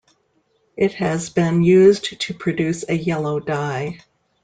It 0.75 0.93
has 0.93 1.29
been 1.29 1.61
used 1.61 2.19
to 2.21 2.33
produce 2.33 2.89
a 2.89 2.95
yellow 2.97 3.39
dye. 3.39 3.99